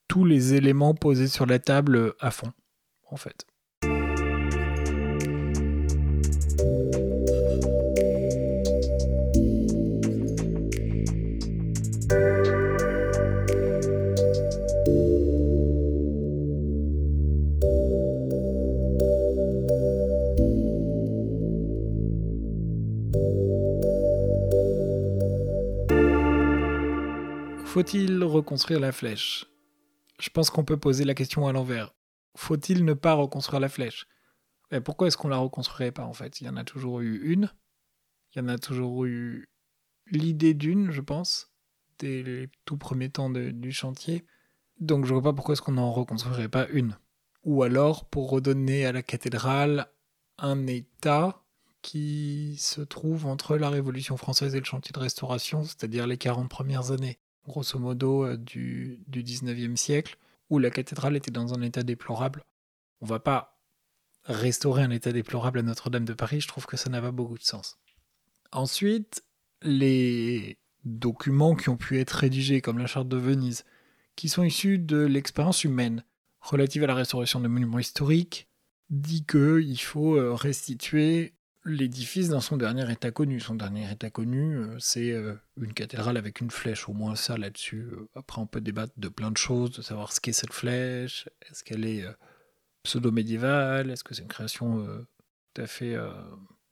tous 0.08 0.24
les 0.24 0.54
éléments 0.54 0.94
posés 0.94 1.28
sur 1.28 1.46
la 1.46 1.58
table 1.58 2.14
à 2.20 2.30
fond, 2.30 2.52
en 3.10 3.16
fait. 3.16 3.46
Faut-il 27.76 28.24
reconstruire 28.24 28.80
la 28.80 28.90
flèche? 28.90 29.44
Je 30.18 30.30
pense 30.30 30.48
qu'on 30.48 30.64
peut 30.64 30.78
poser 30.78 31.04
la 31.04 31.12
question 31.12 31.46
à 31.46 31.52
l'envers. 31.52 31.92
Faut-il 32.34 32.86
ne 32.86 32.94
pas 32.94 33.12
reconstruire 33.12 33.60
la 33.60 33.68
flèche? 33.68 34.06
Mais 34.70 34.80
Pourquoi 34.80 35.08
est-ce 35.08 35.18
qu'on 35.18 35.28
la 35.28 35.36
reconstruirait 35.36 35.92
pas 35.92 36.06
en 36.06 36.14
fait? 36.14 36.40
Il 36.40 36.46
y 36.46 36.48
en 36.48 36.56
a 36.56 36.64
toujours 36.64 37.00
eu 37.00 37.20
une. 37.30 37.52
Il 38.32 38.38
y 38.38 38.42
en 38.42 38.48
a 38.48 38.56
toujours 38.56 39.04
eu 39.04 39.50
l'idée 40.10 40.54
d'une, 40.54 40.90
je 40.90 41.02
pense, 41.02 41.52
dès 41.98 42.22
les 42.22 42.48
tout 42.64 42.78
premiers 42.78 43.10
temps 43.10 43.28
du 43.28 43.72
chantier. 43.72 44.24
Donc 44.80 45.04
je 45.04 45.12
vois 45.12 45.22
pas 45.22 45.34
pourquoi 45.34 45.52
est-ce 45.52 45.60
qu'on 45.60 45.72
n'en 45.72 45.92
reconstruirait 45.92 46.48
pas 46.48 46.66
une. 46.68 46.96
Ou 47.44 47.62
alors 47.62 48.08
pour 48.08 48.30
redonner 48.30 48.86
à 48.86 48.92
la 48.92 49.02
cathédrale 49.02 49.86
un 50.38 50.66
état 50.66 51.44
qui 51.82 52.56
se 52.58 52.80
trouve 52.80 53.26
entre 53.26 53.58
la 53.58 53.68
Révolution 53.68 54.16
française 54.16 54.54
et 54.54 54.60
le 54.60 54.64
chantier 54.64 54.94
de 54.94 54.98
restauration, 54.98 55.62
c'est-à-dire 55.62 56.06
les 56.06 56.16
40 56.16 56.48
premières 56.48 56.90
années 56.90 57.18
grosso 57.46 57.78
modo, 57.78 58.24
euh, 58.24 58.36
du, 58.36 59.00
du 59.06 59.22
19e 59.22 59.76
siècle, 59.76 60.18
où 60.50 60.58
la 60.58 60.70
cathédrale 60.70 61.16
était 61.16 61.30
dans 61.30 61.54
un 61.54 61.62
état 61.62 61.82
déplorable. 61.82 62.44
On 63.00 63.06
va 63.06 63.20
pas 63.20 63.58
restaurer 64.24 64.82
un 64.82 64.90
état 64.90 65.12
déplorable 65.12 65.60
à 65.60 65.62
Notre-Dame 65.62 66.04
de 66.04 66.12
Paris, 66.12 66.40
je 66.40 66.48
trouve 66.48 66.66
que 66.66 66.76
ça 66.76 66.90
n'a 66.90 67.00
pas 67.00 67.12
beaucoup 67.12 67.38
de 67.38 67.42
sens. 67.42 67.78
Ensuite, 68.52 69.22
les 69.62 70.58
documents 70.84 71.54
qui 71.54 71.68
ont 71.68 71.76
pu 71.76 71.98
être 71.98 72.12
rédigés, 72.12 72.60
comme 72.60 72.78
la 72.78 72.86
charte 72.86 73.08
de 73.08 73.16
Venise, 73.16 73.64
qui 74.14 74.28
sont 74.28 74.42
issus 74.42 74.78
de 74.78 74.98
l'expérience 74.98 75.64
humaine 75.64 76.04
relative 76.40 76.84
à 76.84 76.86
la 76.86 76.94
restauration 76.94 77.40
de 77.40 77.48
monuments 77.48 77.78
historiques, 77.78 78.48
dit 78.90 79.24
qu'il 79.26 79.80
faut 79.80 80.16
euh, 80.16 80.32
restituer 80.34 81.34
l'édifice 81.66 82.28
dans 82.28 82.40
son 82.40 82.56
dernier 82.56 82.90
état 82.90 83.10
connu. 83.10 83.40
Son 83.40 83.56
dernier 83.56 83.90
état 83.90 84.08
connu, 84.08 84.56
euh, 84.56 84.76
c'est 84.78 85.10
euh, 85.10 85.34
une 85.60 85.74
cathédrale 85.74 86.16
avec 86.16 86.40
une 86.40 86.50
flèche, 86.50 86.88
au 86.88 86.92
moins 86.92 87.16
ça 87.16 87.36
là-dessus. 87.36 87.88
Euh, 87.92 88.08
après, 88.14 88.40
on 88.40 88.46
peut 88.46 88.60
débattre 88.60 88.92
de 88.96 89.08
plein 89.08 89.30
de 89.30 89.36
choses, 89.36 89.72
de 89.72 89.82
savoir 89.82 90.12
ce 90.12 90.20
qu'est 90.20 90.32
cette 90.32 90.52
flèche, 90.52 91.28
est-ce 91.50 91.64
qu'elle 91.64 91.84
est 91.84 92.04
pseudo-médiévale, 92.84 93.90
est-ce 93.90 94.04
que 94.04 94.14
c'est 94.14 94.22
une 94.22 94.28
création 94.28 94.86
tout 95.54 95.62
à 95.62 95.66
fait 95.66 95.96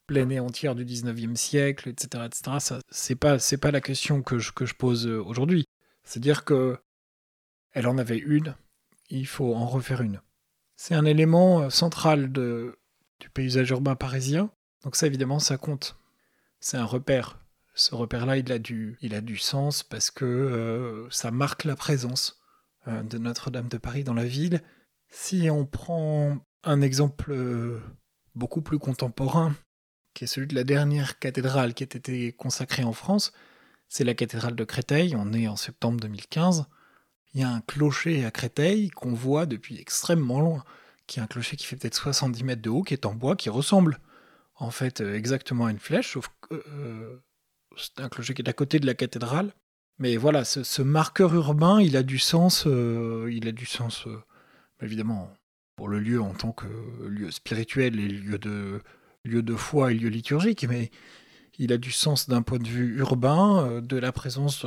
pleine 0.07 0.31
et 0.31 0.39
entière 0.39 0.77
du 0.77 0.85
19e 0.85 1.35
siècle, 1.35 1.89
etc. 1.89 2.25
etc. 2.27 2.57
Ça, 2.61 2.79
c'est 2.89 3.17
pas, 3.17 3.41
c'est 3.41 3.57
pas 3.57 3.73
la 3.73 3.81
question 3.81 4.23
que 4.23 4.39
je, 4.39 4.53
que 4.53 4.65
je 4.65 4.75
pose 4.75 5.07
aujourd'hui. 5.09 5.65
C'est-à-dire 6.05 6.45
que 6.45 6.79
elle 7.73 7.89
en 7.89 7.99
avait 7.99 8.19
une, 8.19 8.55
il 9.11 9.27
faut 9.27 9.55
en 9.57 9.67
refaire 9.67 10.03
une. 10.03 10.21
C'est 10.77 10.95
un 10.95 11.05
élément 11.05 11.69
central 11.71 12.31
du 12.31 13.31
paysage 13.33 13.71
urbain 13.71 13.97
parisien 13.97 14.51
donc 14.85 14.97
ça, 14.97 15.07
évidemment, 15.07 15.39
ça 15.39 15.57
compte. 15.57 15.97
C'est 16.61 16.77
un 16.77 16.85
repère. 16.85 17.39
Ce 17.75 17.95
repère-là, 17.95 18.37
il, 18.37 18.53
a 18.53 18.59
du, 18.59 18.97
il 19.01 19.15
a 19.15 19.21
du 19.21 19.37
sens 19.37 19.83
parce 19.83 20.11
que 20.11 20.25
euh, 20.25 21.11
ça 21.11 21.31
marque 21.31 21.65
la 21.65 21.75
présence 21.75 22.41
euh, 22.87 23.03
de 23.03 23.19
Notre-Dame 23.19 23.69
de 23.69 23.79
Paris 23.79 24.05
dans 24.05 24.15
la 24.15 24.27
ville. 24.27 24.63
Si 25.09 25.49
on 25.51 25.67
prend 25.67 26.39
un 26.63 26.83
exemple 26.83 27.33
euh, 27.33 27.81
beaucoup 28.35 28.63
plus 28.63 28.79
contemporain, 28.79 29.55
qui 30.13 30.25
est 30.25 30.29
celui 30.29 30.47
de 30.47 30.55
la 30.55 30.65
dernière 30.65 31.19
cathédrale 31.19 31.75
qui 31.75 31.83
a 31.83 31.87
été 31.87 32.33
consacrée 32.33 32.85
en 32.85 32.93
France, 32.93 33.33
c'est 33.89 34.05
la 34.05 34.15
cathédrale 34.15 34.55
de 34.55 34.65
Créteil, 34.65 35.17
on 35.17 35.33
est 35.33 35.49
en 35.49 35.57
septembre 35.57 35.99
2015. 36.01 36.67
Il 37.33 37.41
y 37.41 37.45
a 37.45 37.51
un 37.51 37.61
clocher 37.63 38.25
à 38.25 38.31
Créteil 38.31 38.91
qu'on 38.91 39.13
voit 39.13 39.47
depuis 39.47 39.81
extrêmement 39.81 40.41
loin, 40.41 40.65
qui 41.07 41.19
est 41.19 41.23
un 41.23 41.27
clocher 41.27 41.57
qui 41.57 41.67
fait 41.67 41.77
peut-être 41.77 41.97
70 41.97 42.45
mètres 42.45 42.63
de 42.63 42.71
haut, 42.71 42.83
qui 42.83 42.95
est 42.95 43.07
en 43.07 43.15
bois, 43.15 43.35
qui 43.35 43.51
ressemble 43.51 43.99
en 44.57 44.71
fait 44.71 45.01
euh, 45.01 45.15
exactement 45.15 45.69
une 45.69 45.79
flèche, 45.79 46.13
sauf 46.13 46.29
que 46.43 46.55
euh, 46.55 47.23
c'est 47.77 48.01
un 48.01 48.09
clocher 48.09 48.35
qui 48.35 48.43
est 48.43 48.49
à 48.49 48.53
côté 48.53 48.79
de 48.79 48.87
la 48.87 48.95
cathédrale. 48.95 49.53
Mais 49.99 50.17
voilà, 50.17 50.45
ce, 50.45 50.83
marqueur 50.83 51.35
urbain, 51.35 51.81
il 51.81 51.97
a 51.97 52.03
du 52.03 52.19
sens, 52.19 52.65
euh, 52.67 53.31
il 53.33 53.47
a 53.47 53.53
du 53.53 53.65
sens, 53.65 54.09
évidemment, 54.83 55.33
pour 55.77 55.87
le 55.87 56.01
lieu 56.01 56.21
en 56.21 56.35
tant 56.35 56.51
que 56.51 56.67
lieu 57.07 57.31
spirituel 57.31 58.01
et 58.01 58.09
lieu 58.09 58.39
de, 58.39 58.81
lieu 59.23 59.43
de 59.43 59.55
foi 59.55 59.93
et 59.93 59.95
lieu 59.95 60.09
liturgique, 60.09 60.67
mais 60.69 60.91
il 61.59 61.73
a 61.73 61.79
du 61.79 61.93
sens 61.93 62.29
d'un 62.29 62.43
point 62.43 62.59
de 62.59 62.67
vue 62.67 62.99
urbain, 62.99 63.81
de 63.81 63.97
la 63.97 64.11
présence 64.11 64.67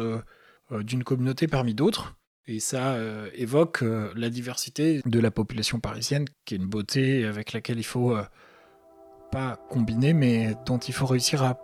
d'une 0.71 1.03
communauté 1.03 1.47
parmi 1.47 1.73
d'autres. 1.73 2.15
Et 2.45 2.61
ça 2.61 2.97
évoque 3.33 3.81
la 3.81 4.29
diversité 4.29 5.01
de 5.05 5.19
la 5.19 5.29
population 5.29 5.81
parisienne, 5.81 6.25
qui 6.45 6.53
est 6.53 6.57
une 6.57 6.67
beauté 6.67 7.25
avec 7.25 7.51
laquelle 7.51 7.79
il 7.79 7.85
faut 7.85 8.17
pas 9.31 9.57
combiné, 9.69 10.13
mais 10.13 10.55
dont 10.65 10.77
il 10.77 10.93
faut 10.93 11.05
réussir 11.05 11.43
à 11.43 11.57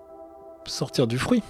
sortir 0.65 1.08
du 1.08 1.17
fruit. 1.17 1.43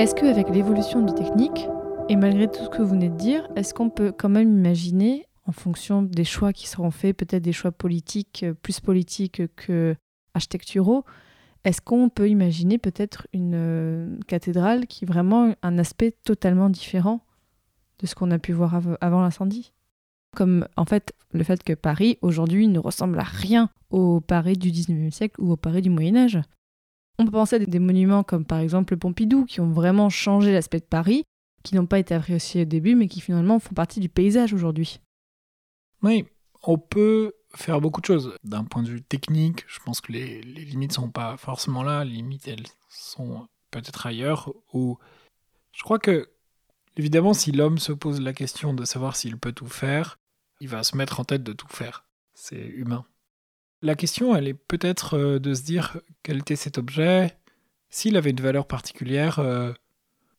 Est-ce 0.00 0.14
qu'avec 0.14 0.48
l'évolution 0.48 1.02
des 1.02 1.12
techniques, 1.12 1.68
et 2.08 2.16
malgré 2.16 2.50
tout 2.50 2.64
ce 2.64 2.70
que 2.70 2.80
vous 2.80 2.88
venez 2.88 3.10
de 3.10 3.16
dire, 3.16 3.46
est-ce 3.54 3.74
qu'on 3.74 3.90
peut 3.90 4.12
quand 4.12 4.30
même 4.30 4.50
imaginer, 4.50 5.26
en 5.46 5.52
fonction 5.52 6.00
des 6.00 6.24
choix 6.24 6.54
qui 6.54 6.68
seront 6.68 6.90
faits, 6.90 7.16
peut-être 7.18 7.42
des 7.42 7.52
choix 7.52 7.70
politiques, 7.70 8.44
euh, 8.44 8.54
plus 8.54 8.80
politiques 8.80 9.42
que 9.56 9.94
architecturaux, 10.34 11.04
est-ce 11.64 11.80
qu'on 11.80 12.08
peut 12.08 12.28
imaginer 12.28 12.78
peut-être 12.78 13.26
une 13.32 13.54
euh, 13.54 14.18
cathédrale 14.26 14.86
qui 14.86 15.04
vraiment 15.04 15.54
un 15.62 15.78
aspect 15.78 16.12
totalement 16.24 16.70
différent 16.70 17.20
de 17.98 18.06
ce 18.06 18.14
qu'on 18.14 18.30
a 18.30 18.38
pu 18.38 18.52
voir 18.52 18.80
avant 19.00 19.20
l'incendie? 19.20 19.72
Comme 20.34 20.66
en 20.76 20.84
fait 20.84 21.12
le 21.32 21.44
fait 21.44 21.62
que 21.62 21.74
Paris 21.74 22.18
aujourd'hui 22.22 22.68
ne 22.68 22.78
ressemble 22.78 23.18
à 23.18 23.24
rien 23.24 23.68
au 23.90 24.20
Paris 24.20 24.56
du 24.56 24.70
19e 24.70 25.10
siècle 25.10 25.40
ou 25.40 25.52
au 25.52 25.56
Paris 25.56 25.82
du 25.82 25.90
Moyen 25.90 26.16
Âge. 26.16 26.40
On 27.18 27.24
peut 27.24 27.32
penser 27.32 27.56
à 27.56 27.58
des 27.58 27.78
monuments 27.78 28.22
comme 28.22 28.46
par 28.46 28.60
exemple 28.60 28.94
le 28.94 28.98
Pompidou 28.98 29.44
qui 29.44 29.60
ont 29.60 29.70
vraiment 29.70 30.08
changé 30.08 30.52
l'aspect 30.52 30.78
de 30.78 30.84
Paris, 30.84 31.24
qui 31.62 31.74
n'ont 31.74 31.86
pas 31.86 31.98
été 31.98 32.14
appréciés 32.14 32.62
au 32.62 32.66
début 32.66 32.94
mais 32.94 33.08
qui 33.08 33.20
finalement 33.20 33.58
font 33.58 33.74
partie 33.74 34.00
du 34.00 34.08
paysage 34.08 34.54
aujourd'hui. 34.54 35.00
Oui, 36.02 36.24
on 36.62 36.78
peut 36.78 37.32
faire 37.54 37.80
beaucoup 37.80 38.00
de 38.00 38.06
choses. 38.06 38.34
D'un 38.44 38.64
point 38.64 38.82
de 38.82 38.90
vue 38.90 39.02
technique, 39.02 39.64
je 39.68 39.78
pense 39.80 40.00
que 40.00 40.12
les, 40.12 40.42
les 40.42 40.64
limites 40.64 40.92
sont 40.92 41.10
pas 41.10 41.36
forcément 41.36 41.82
là. 41.82 42.04
Les 42.04 42.12
limites, 42.12 42.48
elles 42.48 42.66
sont 42.88 43.48
peut-être 43.70 44.06
ailleurs. 44.06 44.52
Ou 44.72 44.98
je 45.72 45.82
crois 45.82 45.98
que, 45.98 46.30
évidemment, 46.96 47.34
si 47.34 47.52
l'homme 47.52 47.78
se 47.78 47.92
pose 47.92 48.20
la 48.20 48.32
question 48.32 48.74
de 48.74 48.84
savoir 48.84 49.16
s'il 49.16 49.38
peut 49.38 49.52
tout 49.52 49.68
faire, 49.68 50.18
il 50.60 50.68
va 50.68 50.82
se 50.84 50.96
mettre 50.96 51.20
en 51.20 51.24
tête 51.24 51.42
de 51.42 51.52
tout 51.52 51.68
faire. 51.68 52.04
C'est 52.34 52.66
humain. 52.66 53.04
La 53.82 53.94
question, 53.94 54.36
elle 54.36 54.46
est 54.46 54.54
peut-être 54.54 55.16
euh, 55.16 55.38
de 55.38 55.54
se 55.54 55.62
dire 55.62 55.98
quel 56.22 56.38
était 56.38 56.56
cet 56.56 56.76
objet, 56.76 57.38
s'il 57.88 58.16
avait 58.16 58.30
une 58.30 58.40
valeur 58.40 58.66
particulière, 58.66 59.38
euh, 59.38 59.72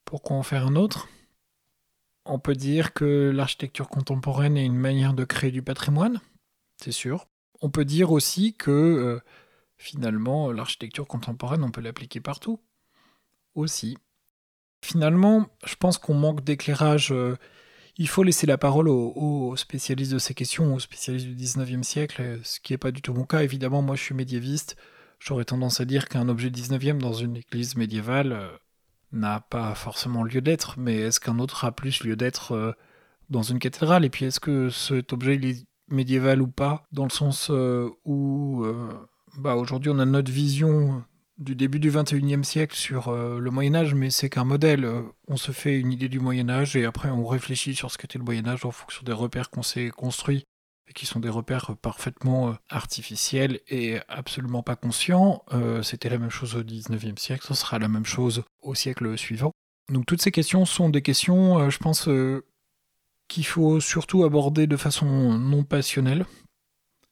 pourquoi 0.06 0.38
en 0.38 0.44
faire 0.44 0.68
un 0.68 0.76
autre? 0.76 1.10
On 2.26 2.38
peut 2.38 2.54
dire 2.54 2.94
que 2.94 3.32
l'architecture 3.34 3.90
contemporaine 3.90 4.58
est 4.58 4.66
une 4.66 4.78
manière 4.78 5.14
de 5.14 5.26
créer 5.26 5.52
du 5.52 5.64
patrimoine 5.64 6.22
c'est 6.84 6.92
sûr. 6.92 7.28
On 7.62 7.70
peut 7.70 7.86
dire 7.86 8.12
aussi 8.12 8.54
que 8.54 8.72
euh, 8.72 9.20
finalement, 9.78 10.52
l'architecture 10.52 11.08
contemporaine, 11.08 11.64
on 11.64 11.72
peut 11.72 11.82
l'appliquer 11.82 12.20
partout. 12.20 12.60
Aussi. 13.56 13.98
Finalement, 14.84 15.48
je 15.66 15.76
pense 15.76 15.98
qu'on 15.98 16.14
manque 16.14 16.44
d'éclairage. 16.44 17.12
Euh, 17.12 17.38
il 17.98 18.08
faut 18.08 18.24
laisser 18.24 18.48
la 18.48 18.58
parole 18.58 18.88
aux, 18.88 19.56
spécialistes 19.58 20.14
de 20.14 20.18
ces 20.20 20.34
questions, 20.34 20.74
aux 20.74 20.80
spécialistes 20.80 21.28
du 21.28 21.36
19e 21.36 21.84
siècle, 21.84 22.40
ce 22.44 22.60
qui 22.60 22.74
n'est 22.74 22.78
pas 22.78 22.92
du 22.92 23.02
tout 23.02 23.14
mon 23.14 23.26
cas. 23.26 23.44
Évidemment, 23.44 23.82
moi 23.82 23.96
je 23.96 24.04
suis 24.04 24.16
médiéviste. 24.16 24.78
J'aurais 25.20 25.46
tendance 25.46 25.82
à 25.82 25.86
dire 25.86 26.08
qu'un 26.08 26.30
objet 26.30 26.50
19e 26.50 26.98
dans 26.98 27.14
une 27.14 27.38
église 27.38 27.76
médiévale 27.76 28.32
euh, 28.32 28.50
n'a 29.12 29.42
pas 29.42 29.76
forcément 29.76 30.24
lieu 30.24 30.42
d'être, 30.42 30.80
mais 30.80 30.96
est-ce 30.96 31.20
qu'un 31.20 31.38
autre 31.38 31.66
a 31.66 31.74
plus 31.74 32.04
lieu 32.04 32.16
d'être 32.16 32.76
dans 33.30 33.44
une 33.44 33.60
cathédrale? 33.60 34.06
Et 34.06 34.10
puis 34.10 34.26
est-ce 34.26 34.40
que 34.40 34.70
cet 34.70 35.14
objet 35.14 35.36
médiéval 35.92 36.42
ou 36.42 36.48
pas, 36.48 36.88
dans 36.92 37.04
le 37.04 37.10
sens 37.10 37.50
euh, 37.52 37.90
où 38.06 38.64
euh, 38.64 38.90
bah, 39.38 39.56
aujourd'hui 39.56 39.92
on 39.92 40.00
a 40.00 40.06
notre 40.06 40.32
vision 40.32 41.04
du 41.38 41.56
début 41.56 41.80
du 41.80 41.92
21e 41.92 42.44
siècle 42.44 42.76
sur 42.76 43.08
euh, 43.08 43.40
le 43.40 43.52
Moyen 43.52 43.76
Âge, 43.76 43.94
mais 43.94 44.10
c'est 44.10 44.30
qu'un 44.30 44.44
modèle. 44.44 44.88
On 45.28 45.38
se 45.38 45.52
fait 45.52 45.80
une 45.80 45.92
idée 45.92 46.10
du 46.10 46.20
Moyen 46.20 46.50
Âge 46.50 46.76
et 46.76 46.86
après 46.86 47.10
on 47.10 47.26
réfléchit 47.26 47.76
sur 47.76 47.92
ce 47.92 47.98
qu'était 47.98 48.20
le 48.20 48.26
Moyen 48.26 48.48
Âge 48.48 48.66
en 48.66 48.72
fonction 48.72 49.04
des 49.04 49.14
repères 49.14 49.50
qu'on 49.50 49.64
s'est 49.64 49.90
construits 49.90 50.44
et 50.88 50.94
qui 50.94 51.06
sont 51.06 51.20
des 51.20 51.30
repères 51.30 51.76
parfaitement 51.78 52.56
artificiels 52.70 53.60
et 53.70 54.00
absolument 54.08 54.62
pas 54.62 54.76
conscients. 54.76 55.44
C'était 55.84 56.10
la 56.10 56.18
même 56.18 56.30
chose 56.30 56.56
au 56.56 56.64
19e 56.64 57.18
siècle, 57.18 57.46
ce 57.48 57.54
sera 57.54 57.80
la 57.80 57.88
même 57.88 58.06
chose 58.06 58.44
au 58.62 58.76
siècle 58.76 59.18
suivant. 59.18 59.52
Donc 59.90 60.06
toutes 60.06 60.22
ces 60.22 60.32
questions 60.32 60.66
sont 60.66 60.90
des 60.90 61.02
questions, 61.02 61.70
je 61.70 61.78
pense, 61.78 62.10
qu'il 63.32 63.46
faut 63.46 63.80
surtout 63.80 64.26
aborder 64.26 64.68
de 64.68 64.76
façon 64.76 65.06
non 65.40 65.64
passionnelle. 65.64 66.26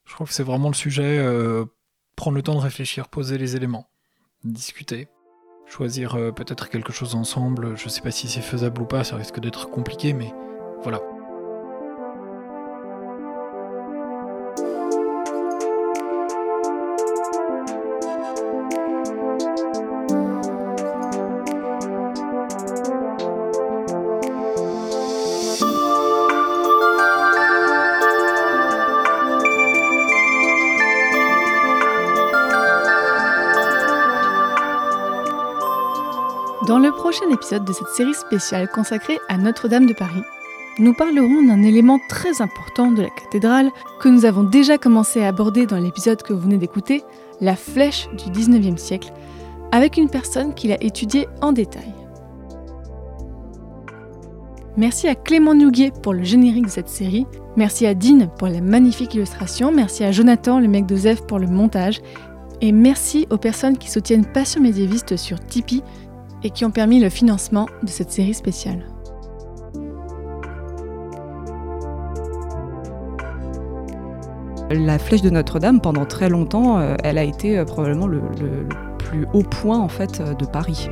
Je 0.05 0.13
crois 0.13 0.27
que 0.27 0.33
c'est 0.33 0.43
vraiment 0.43 0.67
le 0.67 0.75
sujet, 0.75 1.17
euh, 1.17 1.65
prendre 2.17 2.35
le 2.35 2.43
temps 2.43 2.55
de 2.55 2.59
réfléchir, 2.59 3.07
poser 3.07 3.37
les 3.37 3.55
éléments, 3.55 3.89
discuter, 4.43 5.07
choisir 5.65 6.15
euh, 6.15 6.31
peut-être 6.31 6.69
quelque 6.69 6.91
chose 6.91 7.15
ensemble. 7.15 7.77
Je 7.77 7.87
sais 7.87 8.01
pas 8.01 8.11
si 8.11 8.27
c'est 8.27 8.41
faisable 8.41 8.81
ou 8.81 8.85
pas, 8.85 9.05
ça 9.05 9.15
risque 9.15 9.39
d'être 9.39 9.69
compliqué, 9.69 10.11
mais 10.11 10.33
voilà. 10.83 10.99
Dans 36.67 36.77
le 36.77 36.91
prochain 36.91 37.29
épisode 37.31 37.63
de 37.63 37.71
cette 37.71 37.87
série 37.87 38.13
spéciale 38.13 38.67
consacrée 38.67 39.17
à 39.29 39.37
Notre-Dame 39.37 39.85
de 39.85 39.93
Paris, 39.93 40.23
nous 40.77 40.93
parlerons 40.93 41.41
d'un 41.47 41.63
élément 41.63 41.99
très 42.09 42.41
important 42.41 42.91
de 42.91 43.01
la 43.01 43.09
cathédrale 43.09 43.69
que 44.01 44.09
nous 44.09 44.25
avons 44.25 44.43
déjà 44.43 44.77
commencé 44.77 45.23
à 45.23 45.29
aborder 45.29 45.65
dans 45.65 45.79
l'épisode 45.79 46.21
que 46.21 46.33
vous 46.33 46.41
venez 46.41 46.57
d'écouter, 46.57 47.03
la 47.39 47.55
flèche 47.55 48.09
du 48.09 48.25
19e 48.25 48.75
siècle, 48.75 49.13
avec 49.71 49.95
une 49.95 50.09
personne 50.09 50.53
qui 50.53 50.67
l'a 50.67 50.83
étudiée 50.83 51.29
en 51.41 51.53
détail. 51.53 51.93
Merci 54.75 55.07
à 55.07 55.15
Clément 55.15 55.55
Nouguet 55.55 55.93
pour 56.03 56.13
le 56.13 56.23
générique 56.23 56.65
de 56.65 56.71
cette 56.71 56.89
série, 56.89 57.25
merci 57.55 57.85
à 57.85 57.93
Dean 57.93 58.27
pour 58.37 58.49
la 58.49 58.59
magnifique 58.59 59.13
illustration, 59.13 59.71
merci 59.71 60.03
à 60.03 60.11
Jonathan, 60.11 60.59
le 60.59 60.67
mec 60.67 60.85
d'Ozef, 60.85 61.21
pour 61.25 61.39
le 61.39 61.47
montage, 61.47 62.01
et 62.59 62.73
merci 62.73 63.27
aux 63.29 63.37
personnes 63.37 63.77
qui 63.77 63.89
soutiennent 63.89 64.25
Passion 64.25 64.61
médiéviste 64.61 65.15
sur 65.15 65.39
Tipeee 65.39 65.83
et 66.43 66.49
qui 66.49 66.65
ont 66.65 66.71
permis 66.71 66.99
le 66.99 67.09
financement 67.09 67.67
de 67.83 67.89
cette 67.89 68.11
série 68.11 68.33
spéciale. 68.33 68.85
La 74.71 74.99
flèche 74.99 75.23
de 75.23 75.31
Notre-Dame, 75.31 75.81
pendant 75.81 76.05
très 76.05 76.29
longtemps, 76.29 76.77
euh, 76.77 76.95
elle 77.03 77.17
a 77.17 77.23
été 77.23 77.57
euh, 77.57 77.65
probablement 77.65 78.05
le, 78.05 78.21
plus 78.99 79.25
haut 79.33 79.41
point 79.41 79.79
en 79.79 79.87
fait 79.87 80.21
euh, 80.21 80.35
de 80.35 80.45
Paris. 80.45 80.87